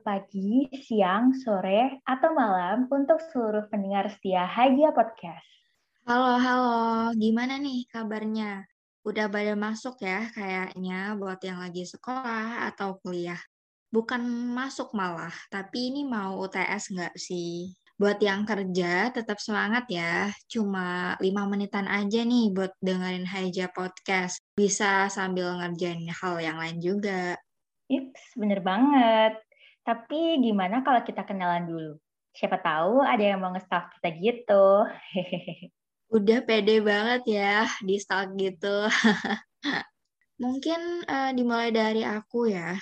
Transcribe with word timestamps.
pagi, 0.00 0.64
siang, 0.72 1.36
sore, 1.36 2.00
atau 2.08 2.32
malam 2.32 2.88
untuk 2.88 3.20
seluruh 3.20 3.68
pendengar 3.68 4.08
setia 4.08 4.48
Hagia 4.48 4.96
Podcast. 4.96 5.44
Halo, 6.08 6.40
halo. 6.40 6.76
Gimana 7.20 7.60
nih 7.60 7.84
kabarnya? 7.92 8.64
Udah 9.04 9.28
pada 9.28 9.52
masuk 9.56 10.00
ya 10.00 10.32
kayaknya 10.32 11.16
buat 11.20 11.40
yang 11.44 11.60
lagi 11.60 11.84
sekolah 11.84 12.72
atau 12.72 12.96
kuliah. 13.04 13.40
Bukan 13.92 14.24
masuk 14.56 14.96
malah, 14.96 15.34
tapi 15.52 15.92
ini 15.92 16.08
mau 16.08 16.40
UTS 16.40 16.96
nggak 16.96 17.14
sih? 17.20 17.76
Buat 18.00 18.16
yang 18.24 18.48
kerja, 18.48 19.12
tetap 19.12 19.36
semangat 19.44 19.84
ya. 19.92 20.32
Cuma 20.48 21.20
lima 21.20 21.44
menitan 21.44 21.84
aja 21.84 22.24
nih 22.24 22.48
buat 22.48 22.72
dengerin 22.80 23.28
Haja 23.28 23.68
Podcast. 23.68 24.40
Bisa 24.56 25.12
sambil 25.12 25.52
ngerjain 25.60 26.08
hal 26.08 26.40
yang 26.40 26.56
lain 26.56 26.80
juga. 26.80 27.36
Ips, 27.92 28.40
bener 28.40 28.64
banget. 28.64 29.49
Tapi 29.80 30.36
gimana 30.44 30.84
kalau 30.84 31.00
kita 31.00 31.24
kenalan 31.24 31.64
dulu? 31.64 31.92
Siapa 32.36 32.60
tahu 32.60 33.00
ada 33.00 33.24
yang 33.24 33.40
mau 33.40 33.50
nge-stalk 33.56 33.96
kita 33.96 34.08
gitu. 34.20 34.66
Udah 36.16 36.38
pede 36.44 36.84
banget 36.84 37.22
ya 37.40 37.64
di 37.80 37.96
stalk 37.96 38.36
gitu. 38.36 38.86
Mungkin 40.42 41.08
uh, 41.08 41.32
dimulai 41.32 41.72
dari 41.72 42.04
aku 42.04 42.52
ya. 42.52 42.76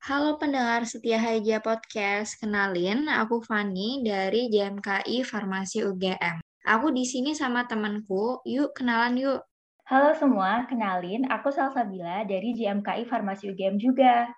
Halo 0.00 0.40
pendengar 0.40 0.88
setia 0.88 1.20
Haja 1.20 1.60
Podcast, 1.60 2.40
kenalin 2.40 3.04
aku 3.04 3.44
Fani 3.44 4.00
dari 4.00 4.48
JMKI 4.48 5.28
Farmasi 5.28 5.84
UGM. 5.84 6.40
Aku 6.64 6.88
di 6.88 7.04
sini 7.04 7.36
sama 7.36 7.68
temanku, 7.68 8.40
yuk 8.48 8.72
kenalan 8.72 9.20
yuk. 9.20 9.40
Halo 9.84 10.16
semua, 10.16 10.64
kenalin 10.72 11.28
aku 11.28 11.52
Salsabila 11.52 12.24
dari 12.24 12.56
JMKI 12.56 13.04
Farmasi 13.12 13.52
UGM 13.52 13.76
juga. 13.76 14.32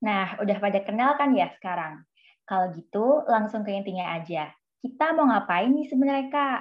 Nah, 0.00 0.40
udah 0.40 0.56
pada 0.56 0.80
kenal 0.80 1.16
kan 1.20 1.36
ya 1.36 1.52
sekarang? 1.60 2.00
Kalau 2.48 2.72
gitu, 2.72 3.24
langsung 3.28 3.62
ke 3.62 3.70
intinya 3.76 4.16
aja. 4.16 4.48
Kita 4.80 5.12
mau 5.12 5.28
ngapain 5.28 5.70
nih 5.70 5.86
sebenarnya, 5.92 6.26
Kak? 6.32 6.60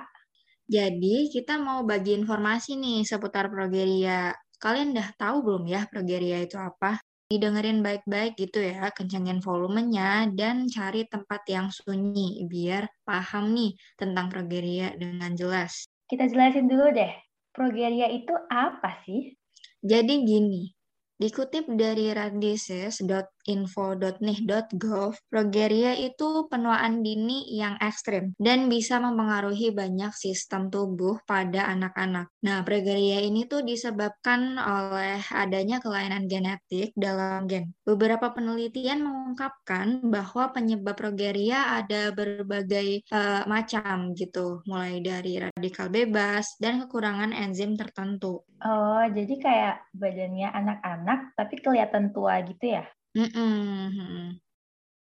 Jadi, 0.69 1.31
kita 1.31 1.55
mau 1.57 1.81
bagi 1.87 2.13
informasi 2.19 2.75
nih 2.77 3.07
seputar 3.07 3.47
progeria. 3.47 4.35
Kalian 4.59 4.91
udah 4.91 5.09
tahu 5.15 5.41
belum 5.41 5.63
ya 5.71 5.87
progeria 5.87 6.43
itu 6.43 6.59
apa? 6.59 6.99
Didengerin 7.31 7.79
baik-baik 7.79 8.35
gitu 8.35 8.59
ya, 8.59 8.91
kencengin 8.91 9.39
volumenya, 9.39 10.27
dan 10.35 10.67
cari 10.67 11.07
tempat 11.07 11.45
yang 11.47 11.71
sunyi 11.71 12.43
biar 12.49 12.89
paham 13.07 13.55
nih 13.55 13.71
tentang 13.95 14.27
progeria 14.27 14.93
dengan 14.97 15.31
jelas. 15.37 15.87
Kita 16.09 16.25
jelasin 16.25 16.65
dulu 16.65 16.89
deh, 16.89 17.13
progeria 17.55 18.09
itu 18.09 18.33
apa 18.49 18.99
sih? 19.05 19.37
Jadi 19.79 20.25
gini, 20.25 20.73
Dikutip 21.19 21.67
dari 21.75 22.15
radises.info.nih.gov, 22.15 25.11
progeria 25.27 25.91
itu 25.99 26.47
penuaan 26.47 27.03
dini 27.03 27.59
yang 27.59 27.75
ekstrim 27.83 28.31
dan 28.39 28.71
bisa 28.71 29.03
mempengaruhi 29.03 29.75
banyak 29.75 30.15
sistem 30.15 30.71
tubuh 30.71 31.19
pada 31.27 31.67
anak-anak. 31.75 32.31
Nah, 32.39 32.63
progeria 32.63 33.19
ini 33.19 33.51
tuh 33.51 33.67
disebabkan 33.67 34.63
oleh 34.63 35.19
adanya 35.35 35.83
kelainan 35.83 36.31
genetik 36.31 36.95
dalam 36.95 37.51
gen. 37.51 37.75
Beberapa 37.83 38.31
penelitian 38.31 39.03
mengungkapkan 39.03 39.99
bahwa 40.07 40.55
penyebab 40.55 40.95
progeria 40.95 41.83
ada 41.83 42.15
berbagai 42.15 43.03
uh, 43.11 43.43
macam 43.43 44.15
gitu, 44.15 44.63
mulai 44.63 45.03
dari 45.03 45.51
radikal 45.51 45.91
bebas 45.91 46.55
dan 46.63 46.79
kekurangan 46.79 47.35
enzim 47.35 47.75
tertentu. 47.75 48.47
Oh, 48.59 49.03
jadi 49.07 49.33
kayak 49.39 49.75
badannya 49.95 50.51
anak-anak 50.51 51.08
tapi 51.37 51.61
kelihatan 51.61 52.11
tua 52.11 52.41
gitu 52.45 52.75
ya? 52.77 52.85
Mm-mm. 53.17 54.37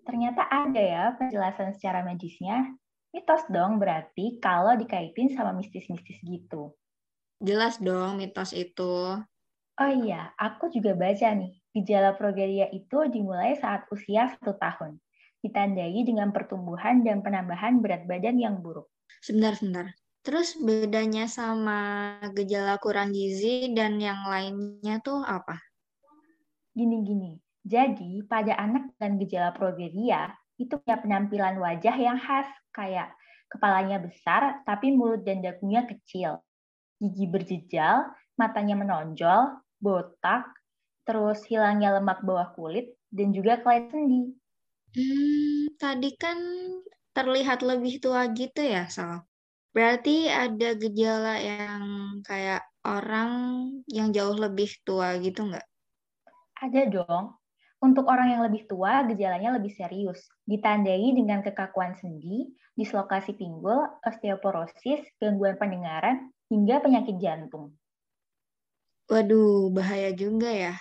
Ternyata 0.05 0.45
ada 0.45 0.81
ya 0.81 1.03
penjelasan 1.17 1.73
secara 1.73 2.05
medisnya. 2.05 2.69
Mitos 3.09 3.47
dong 3.47 3.79
berarti 3.79 4.37
kalau 4.43 4.75
dikaitin 4.77 5.33
sama 5.33 5.55
mistis-mistis 5.55 6.19
gitu. 6.21 6.75
Jelas 7.41 7.79
dong 7.81 8.19
mitos 8.19 8.51
itu. 8.51 9.17
Oh 9.75 9.91
iya, 9.91 10.31
aku 10.39 10.71
juga 10.71 10.95
baca 10.95 11.35
nih. 11.35 11.51
Gejala 11.75 12.15
progeria 12.15 12.71
itu 12.71 13.07
dimulai 13.11 13.59
saat 13.59 13.87
usia 13.91 14.31
satu 14.35 14.55
tahun. 14.55 14.99
Ditandai 15.43 15.99
dengan 16.07 16.31
pertumbuhan 16.31 17.03
dan 17.03 17.19
penambahan 17.19 17.83
berat 17.83 18.07
badan 18.07 18.39
yang 18.39 18.63
buruk. 18.63 18.87
Sebentar, 19.19 19.55
sebentar. 19.59 19.91
Terus 20.25 20.57
bedanya 20.57 21.29
sama 21.29 22.17
gejala 22.33 22.81
kurang 22.81 23.13
gizi 23.13 23.69
dan 23.75 24.01
yang 24.01 24.25
lainnya 24.25 24.97
tuh 25.03 25.21
apa? 25.21 25.61
Gini-gini. 26.75 27.39
Jadi, 27.65 28.21
pada 28.27 28.53
anak 28.59 28.93
dengan 28.93 29.17
gejala 29.23 29.49
progeria, 29.55 30.35
itu 30.59 30.75
punya 30.75 30.99
penampilan 31.01 31.55
wajah 31.57 31.95
yang 31.97 32.19
khas, 32.19 32.45
kayak 32.75 33.15
kepalanya 33.49 34.03
besar, 34.03 34.61
tapi 34.67 34.91
mulut 34.91 35.23
dan 35.23 35.41
dagunya 35.41 35.87
kecil. 35.87 36.43
Gigi 36.99 37.25
berjejal, 37.25 38.11
matanya 38.35 38.75
menonjol, 38.75 39.63
botak, 39.79 40.51
terus 41.07 41.41
hilangnya 41.47 41.95
lemak 41.97 42.21
bawah 42.21 42.51
kulit, 42.53 42.93
dan 43.09 43.31
juga 43.31 43.59
kelait 43.63 43.89
sendi. 43.89 44.35
Hmm, 44.95 45.75
tadi 45.79 46.11
kan 46.15 46.37
terlihat 47.15 47.63
lebih 47.63 48.03
tua 48.03 48.27
gitu 48.35 48.61
ya, 48.63 48.87
Sal? 48.91 49.23
Berarti 49.75 50.31
ada 50.31 50.71
gejala 50.75 51.35
yang 51.39 51.83
kayak 52.23 52.63
orang 52.87 53.31
yang 53.91 54.15
jauh 54.15 54.35
lebih 54.35 54.71
tua 54.87 55.19
gitu 55.19 55.51
nggak? 55.51 55.67
Ada 56.61 56.87
dong. 56.87 57.35
Untuk 57.83 58.07
orang 58.07 58.31
yang 58.31 58.41
lebih 58.47 58.65
tua, 58.71 59.03
gejalanya 59.03 59.59
lebih 59.59 59.75
serius. 59.75 60.25
Ditandai 60.47 61.11
dengan 61.11 61.43
kekakuan 61.43 61.93
sendi, 61.99 62.47
dislokasi 62.73 63.35
pinggul, 63.35 63.83
osteoporosis, 64.01 65.03
gangguan 65.19 65.59
pendengaran, 65.59 66.31
hingga 66.47 66.79
penyakit 66.79 67.19
jantung. 67.19 67.75
Waduh, 69.11 69.69
bahaya 69.69 70.15
juga 70.15 70.49
ya. 70.49 70.75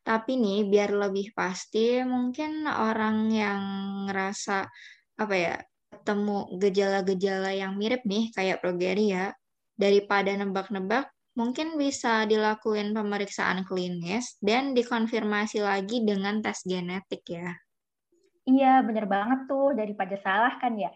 Tapi 0.00 0.40
nih, 0.40 0.66
biar 0.66 0.90
lebih 0.96 1.36
pasti, 1.36 2.00
mungkin 2.02 2.64
orang 2.64 3.28
yang 3.30 3.62
ngerasa 4.08 4.66
apa 5.20 5.34
ya 5.36 5.54
ketemu 5.92 6.56
gejala-gejala 6.56 7.52
yang 7.52 7.76
mirip 7.76 8.02
nih 8.08 8.32
kayak 8.32 8.64
progeria, 8.64 9.36
daripada 9.76 10.32
nebak-nebak, 10.32 11.12
mungkin 11.38 11.78
bisa 11.78 12.26
dilakuin 12.26 12.90
pemeriksaan 12.90 13.62
klinis 13.62 14.36
dan 14.42 14.74
dikonfirmasi 14.74 15.62
lagi 15.62 16.02
dengan 16.02 16.42
tes 16.42 16.66
genetik 16.66 17.22
ya. 17.30 17.54
Iya, 18.48 18.82
bener 18.82 19.06
banget 19.06 19.46
tuh, 19.46 19.76
daripada 19.76 20.16
salah 20.18 20.58
kan 20.58 20.74
ya. 20.74 20.90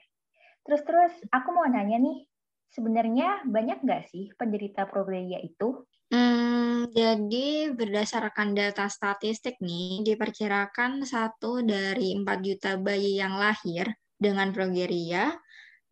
Terus-terus, 0.65 1.13
aku 1.31 1.55
mau 1.55 1.69
nanya 1.69 2.01
nih, 2.01 2.25
sebenarnya 2.73 3.47
banyak 3.47 3.85
nggak 3.85 4.03
sih 4.11 4.33
penderita 4.35 4.89
progeria 4.89 5.39
itu? 5.39 5.87
Hmm, 6.11 6.91
jadi 6.91 7.73
berdasarkan 7.73 8.57
data 8.57 8.91
statistik 8.91 9.61
nih, 9.63 10.03
diperkirakan 10.03 11.05
satu 11.07 11.63
dari 11.63 12.17
4 12.17 12.39
juta 12.43 12.71
bayi 12.81 13.21
yang 13.21 13.39
lahir 13.39 13.93
dengan 14.19 14.51
progeria 14.51 15.37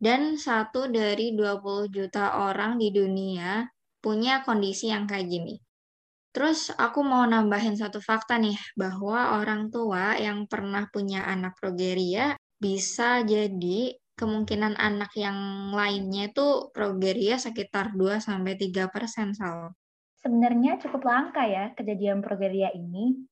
dan 0.03 0.35
satu 0.35 0.91
dari 0.91 1.31
20 1.37 1.87
juta 1.87 2.43
orang 2.49 2.75
di 2.75 2.91
dunia 2.91 3.63
punya 4.03 4.43
kondisi 4.43 4.91
yang 4.91 5.07
kayak 5.07 5.31
gini. 5.31 5.55
Terus 6.35 6.73
aku 6.75 7.05
mau 7.05 7.23
nambahin 7.23 7.79
satu 7.79 8.03
fakta 8.03 8.35
nih, 8.35 8.57
bahwa 8.75 9.39
orang 9.39 9.71
tua 9.71 10.19
yang 10.19 10.43
pernah 10.49 10.83
punya 10.91 11.23
anak 11.23 11.55
progeria 11.55 12.35
bisa 12.59 13.23
jadi 13.23 13.95
kemungkinan 14.19 14.75
anak 14.75 15.15
yang 15.15 15.37
lainnya 15.71 16.29
itu 16.29 16.73
progeria 16.75 17.39
sekitar 17.39 17.95
2-3 17.95 18.91
persen, 18.91 19.31
Sal. 19.31 19.71
Sebenarnya 20.19 20.81
cukup 20.81 21.05
langka 21.05 21.45
ya 21.47 21.71
kejadian 21.77 22.19
progeria 22.19 22.73
ini. 22.75 23.23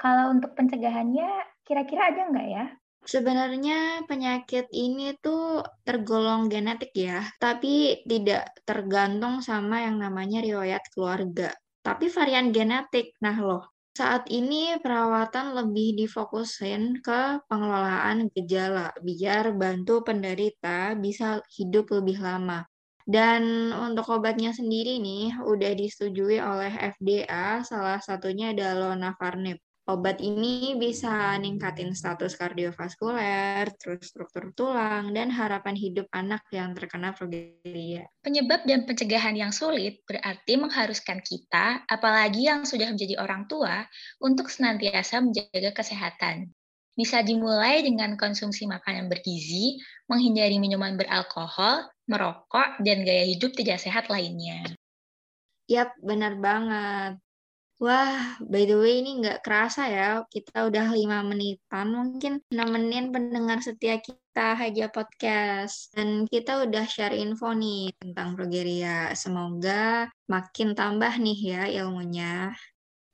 Kalau 0.00 0.32
untuk 0.32 0.56
pencegahannya, 0.56 1.60
kira-kira 1.62 2.08
ada 2.08 2.30
nggak 2.32 2.48
ya? 2.48 2.66
Sebenarnya 3.00 4.04
penyakit 4.04 4.68
ini 4.70 5.16
tuh 5.24 5.64
tergolong 5.88 6.52
genetik 6.52 6.92
ya, 6.92 7.24
tapi 7.40 8.04
tidak 8.04 8.52
tergantung 8.68 9.40
sama 9.40 9.82
yang 9.88 9.96
namanya 9.98 10.44
riwayat 10.44 10.84
keluarga. 10.92 11.50
Tapi 11.80 12.12
varian 12.12 12.52
genetik, 12.52 13.16
nah 13.24 13.36
loh, 13.40 13.64
saat 13.96 14.28
ini 14.28 14.76
perawatan 14.84 15.56
lebih 15.58 15.96
difokusin 15.96 17.00
ke 17.00 17.40
pengelolaan 17.48 18.28
gejala 18.36 18.92
biar 19.00 19.56
bantu 19.56 20.04
penderita 20.04 20.92
bisa 20.96 21.40
hidup 21.56 21.90
lebih 21.96 22.20
lama. 22.20 22.64
Dan 23.04 23.72
untuk 23.74 24.06
obatnya 24.12 24.52
sendiri 24.54 25.00
nih 25.02 25.40
udah 25.42 25.72
disetujui 25.74 26.38
oleh 26.38 26.70
FDA, 26.70 27.64
salah 27.66 27.98
satunya 27.98 28.52
adalah 28.54 28.94
lonafarnib. 28.94 29.58
Obat 29.90 30.22
ini 30.22 30.78
bisa 30.78 31.34
ningkatin 31.42 31.98
status 31.98 32.38
kardiovaskuler, 32.38 33.74
terus 33.74 34.06
struktur 34.06 34.54
tulang, 34.54 35.10
dan 35.10 35.34
harapan 35.34 35.74
hidup 35.74 36.06
anak 36.14 36.46
yang 36.54 36.78
terkena 36.78 37.10
progeria. 37.10 38.06
Penyebab 38.22 38.62
dan 38.70 38.86
pencegahan 38.86 39.34
yang 39.34 39.50
sulit 39.50 39.98
berarti 40.06 40.62
mengharuskan 40.62 41.18
kita, 41.26 41.82
apalagi 41.90 42.46
yang 42.46 42.62
sudah 42.62 42.86
menjadi 42.94 43.18
orang 43.18 43.50
tua, 43.50 43.82
untuk 44.22 44.46
senantiasa 44.46 45.26
menjaga 45.26 45.74
kesehatan. 45.74 46.54
Bisa 46.94 47.26
dimulai 47.26 47.82
dengan 47.82 48.14
konsumsi 48.14 48.70
makanan 48.70 49.10
bergizi, 49.10 49.74
menghindari 50.06 50.62
minuman 50.62 50.94
beralkohol, 50.94 51.90
merokok, 52.06 52.78
dan 52.86 53.02
gaya 53.02 53.26
hidup 53.26 53.58
tidak 53.58 53.82
sehat 53.82 54.06
lainnya. 54.06 54.70
Yap, 55.66 55.98
benar 55.98 56.38
banget. 56.38 57.18
Wah, 57.80 58.36
by 58.44 58.68
the 58.68 58.76
way 58.76 59.00
ini 59.00 59.24
nggak 59.24 59.40
kerasa 59.40 59.88
ya, 59.88 60.08
kita 60.28 60.68
udah 60.68 60.92
lima 60.92 61.24
menitan, 61.24 61.88
mungkin 61.96 62.44
nemenin 62.52 63.08
pendengar 63.08 63.64
setia 63.64 63.96
kita 64.04 64.52
Haja 64.52 64.92
Podcast. 64.92 65.88
Dan 65.96 66.28
kita 66.28 66.68
udah 66.68 66.84
share 66.84 67.16
info 67.16 67.56
nih 67.56 67.88
tentang 67.96 68.36
progeria. 68.36 69.16
Semoga 69.16 70.12
makin 70.28 70.76
tambah 70.76 71.08
nih 71.24 71.40
ya 71.40 71.62
ilmunya. 71.80 72.52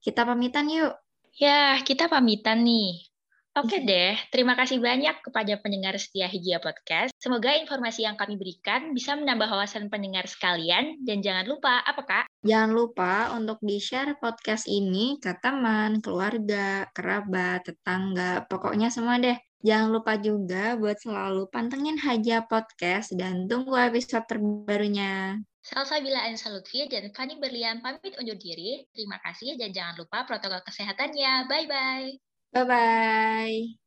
Kita 0.02 0.26
pamitan 0.26 0.66
yuk. 0.66 0.98
Ya, 1.38 1.78
kita 1.86 2.10
pamitan 2.10 2.66
nih. 2.66 3.06
Oke 3.54 3.86
deh, 3.86 4.19
terima 4.34 4.58
kasih 4.58 4.82
banyak 4.82 5.22
kepada 5.22 5.62
pendengar 5.62 5.94
setia 5.94 6.26
Hijia 6.26 6.58
Podcast. 6.58 7.14
Semoga 7.22 7.54
informasi 7.54 8.02
yang 8.02 8.19
kami 8.19 8.34
berikan 8.34 8.90
bisa 8.90 9.14
menambah 9.14 9.46
wawasan 9.46 9.86
pendengar 9.94 10.26
sekalian. 10.26 11.06
Dan 11.06 11.22
jangan 11.22 11.46
lupa, 11.46 11.86
apa 11.86 12.02
Kak? 12.02 12.25
Jangan 12.46 12.70
lupa 12.70 13.34
untuk 13.34 13.58
di-share 13.58 14.14
podcast 14.22 14.70
ini 14.70 15.19
ke 15.19 15.34
teman, 15.43 15.98
keluarga, 15.98 16.87
kerabat, 16.94 17.66
tetangga, 17.66 18.46
pokoknya 18.46 18.87
semua 18.94 19.19
deh. 19.19 19.34
Jangan 19.66 19.88
lupa 19.90 20.14
juga 20.14 20.78
buat 20.78 20.94
selalu 21.02 21.50
pantengin 21.50 21.98
Haja 21.98 22.46
Podcast 22.46 23.10
dan 23.19 23.50
tunggu 23.50 23.75
episode 23.75 24.22
terbarunya. 24.31 25.43
Salsabila 25.66 26.22
Ansa 26.22 26.54
Lutfi 26.54 26.87
dan 26.87 27.10
Fanny 27.10 27.43
Berlian 27.43 27.82
pamit 27.82 28.14
undur 28.14 28.38
diri. 28.38 28.87
Terima 28.94 29.19
kasih 29.19 29.58
dan 29.58 29.75
jangan 29.75 29.98
lupa 29.98 30.22
protokol 30.22 30.62
kesehatannya. 30.62 31.50
Bye-bye. 31.50 32.08
Bye 32.54 32.64
bye. 32.70 33.85